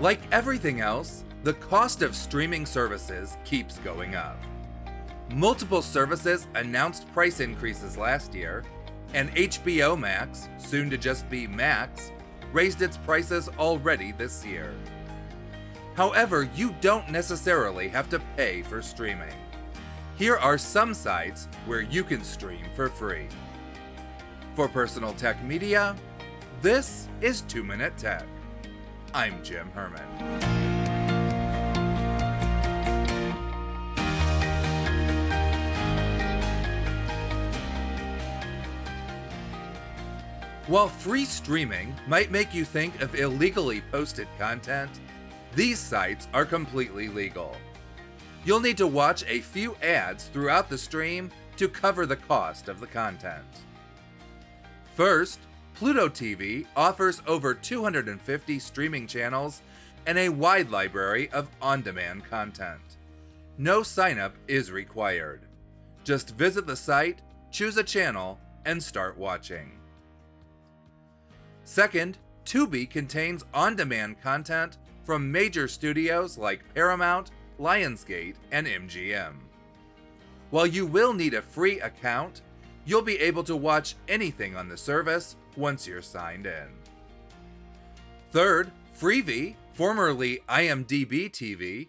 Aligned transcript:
Like 0.00 0.20
everything 0.32 0.80
else, 0.80 1.24
the 1.42 1.52
cost 1.52 2.00
of 2.00 2.16
streaming 2.16 2.64
services 2.64 3.36
keeps 3.44 3.78
going 3.80 4.14
up. 4.14 4.38
Multiple 5.34 5.82
services 5.82 6.46
announced 6.54 7.12
price 7.12 7.40
increases 7.40 7.98
last 7.98 8.34
year, 8.34 8.64
and 9.12 9.30
HBO 9.34 9.98
Max, 10.00 10.48
soon 10.56 10.88
to 10.88 10.96
just 10.96 11.28
be 11.28 11.46
Max, 11.46 12.12
raised 12.54 12.80
its 12.80 12.96
prices 12.96 13.50
already 13.58 14.12
this 14.12 14.44
year. 14.44 14.72
However, 15.96 16.48
you 16.54 16.74
don't 16.80 17.10
necessarily 17.10 17.88
have 17.88 18.08
to 18.08 18.22
pay 18.38 18.62
for 18.62 18.80
streaming. 18.80 19.34
Here 20.16 20.36
are 20.36 20.56
some 20.56 20.94
sites 20.94 21.46
where 21.66 21.82
you 21.82 22.04
can 22.04 22.24
stream 22.24 22.64
for 22.74 22.88
free. 22.88 23.28
For 24.54 24.66
Personal 24.66 25.12
Tech 25.12 25.44
Media, 25.44 25.94
this 26.62 27.06
is 27.20 27.42
2 27.42 27.62
Minute 27.62 27.98
Tech. 27.98 28.24
I'm 29.12 29.42
Jim 29.42 29.70
Herman. 29.72 30.00
While 40.68 40.86
free 40.86 41.24
streaming 41.24 41.92
might 42.06 42.30
make 42.30 42.54
you 42.54 42.64
think 42.64 43.02
of 43.02 43.16
illegally 43.16 43.82
posted 43.90 44.28
content, 44.38 45.00
these 45.56 45.80
sites 45.80 46.28
are 46.32 46.44
completely 46.44 47.08
legal. 47.08 47.56
You'll 48.44 48.60
need 48.60 48.76
to 48.76 48.86
watch 48.86 49.24
a 49.26 49.40
few 49.40 49.74
ads 49.82 50.26
throughout 50.26 50.68
the 50.68 50.78
stream 50.78 51.32
to 51.56 51.68
cover 51.68 52.06
the 52.06 52.14
cost 52.14 52.68
of 52.68 52.78
the 52.78 52.86
content. 52.86 53.44
First, 54.94 55.40
Pluto 55.74 56.08
TV 56.08 56.66
offers 56.76 57.22
over 57.26 57.54
250 57.54 58.58
streaming 58.58 59.06
channels 59.06 59.62
and 60.06 60.18
a 60.18 60.28
wide 60.28 60.70
library 60.70 61.30
of 61.30 61.48
on 61.60 61.82
demand 61.82 62.24
content. 62.24 62.80
No 63.58 63.82
sign 63.82 64.18
up 64.18 64.34
is 64.48 64.70
required. 64.70 65.42
Just 66.04 66.36
visit 66.36 66.66
the 66.66 66.76
site, 66.76 67.20
choose 67.50 67.76
a 67.76 67.84
channel, 67.84 68.38
and 68.64 68.82
start 68.82 69.16
watching. 69.16 69.72
Second, 71.64 72.18
Tubi 72.44 72.88
contains 72.88 73.44
on 73.54 73.76
demand 73.76 74.20
content 74.20 74.78
from 75.04 75.30
major 75.30 75.68
studios 75.68 76.36
like 76.36 76.74
Paramount, 76.74 77.30
Lionsgate, 77.58 78.36
and 78.50 78.66
MGM. 78.66 79.34
While 80.50 80.66
you 80.66 80.84
will 80.86 81.12
need 81.12 81.34
a 81.34 81.42
free 81.42 81.80
account, 81.80 82.40
you'll 82.84 83.02
be 83.02 83.18
able 83.18 83.44
to 83.44 83.56
watch 83.56 83.94
anything 84.08 84.56
on 84.56 84.68
the 84.68 84.76
service 84.76 85.36
once 85.56 85.86
you're 85.86 86.02
signed 86.02 86.46
in. 86.46 86.68
Third, 88.30 88.70
Freevee, 88.98 89.56
formerly 89.74 90.40
IMDb 90.48 91.30
TV, 91.30 91.88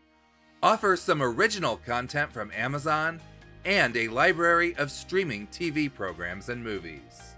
offers 0.63 1.01
some 1.01 1.21
original 1.21 1.77
content 1.77 2.31
from 2.31 2.51
Amazon 2.55 3.19
and 3.65 3.95
a 3.95 4.07
library 4.07 4.75
of 4.75 4.91
streaming 4.91 5.47
TV 5.47 5.93
programs 5.93 6.49
and 6.49 6.63
movies. 6.63 7.35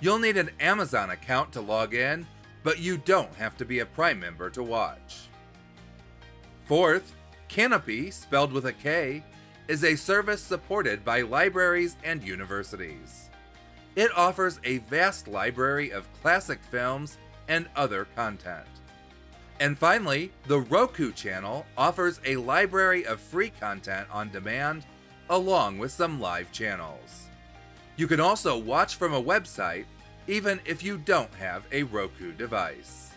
You'll 0.00 0.18
need 0.18 0.36
an 0.36 0.50
Amazon 0.60 1.10
account 1.10 1.52
to 1.52 1.60
log 1.60 1.94
in, 1.94 2.26
but 2.62 2.78
you 2.78 2.96
don't 2.96 3.34
have 3.34 3.56
to 3.58 3.64
be 3.64 3.80
a 3.80 3.86
Prime 3.86 4.18
member 4.18 4.50
to 4.50 4.62
watch. 4.62 5.28
Fourth, 6.64 7.14
Kanopy, 7.48 8.12
spelled 8.12 8.52
with 8.52 8.66
a 8.66 8.72
K, 8.72 9.22
is 9.68 9.84
a 9.84 9.96
service 9.96 10.42
supported 10.42 11.04
by 11.04 11.22
libraries 11.22 11.96
and 12.04 12.22
universities. 12.22 13.30
It 13.94 14.10
offers 14.16 14.58
a 14.64 14.78
vast 14.78 15.28
library 15.28 15.90
of 15.90 16.12
classic 16.20 16.60
films 16.70 17.18
and 17.48 17.68
other 17.76 18.06
content. 18.16 18.66
And 19.60 19.78
finally, 19.78 20.32
the 20.46 20.60
Roku 20.60 21.12
channel 21.12 21.66
offers 21.76 22.20
a 22.24 22.36
library 22.36 23.06
of 23.06 23.20
free 23.20 23.50
content 23.60 24.08
on 24.10 24.30
demand 24.30 24.84
along 25.30 25.78
with 25.78 25.92
some 25.92 26.20
live 26.20 26.50
channels. 26.52 27.28
You 27.96 28.06
can 28.06 28.20
also 28.20 28.58
watch 28.58 28.96
from 28.96 29.14
a 29.14 29.22
website 29.22 29.84
even 30.26 30.60
if 30.64 30.82
you 30.82 30.98
don't 30.98 31.32
have 31.34 31.66
a 31.72 31.82
Roku 31.84 32.32
device. 32.32 33.11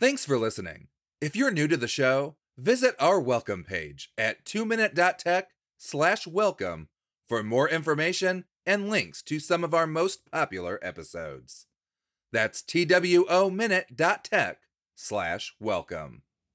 Thanks 0.00 0.24
for 0.24 0.38
listening. 0.38 0.86
If 1.20 1.34
you're 1.34 1.50
new 1.50 1.66
to 1.66 1.76
the 1.76 1.88
show, 1.88 2.36
visit 2.56 2.94
our 3.00 3.18
welcome 3.18 3.64
page 3.64 4.12
at 4.16 4.44
2minute.tech 4.44 5.48
slash 5.76 6.24
welcome 6.24 6.88
for 7.28 7.42
more 7.42 7.68
information 7.68 8.44
and 8.64 8.88
links 8.88 9.22
to 9.22 9.40
some 9.40 9.64
of 9.64 9.74
our 9.74 9.88
most 9.88 10.30
popular 10.30 10.78
episodes. 10.82 11.66
That's 12.30 12.62
twominute.tech 12.62 14.58
slash 14.94 15.56
welcome. 15.58 16.22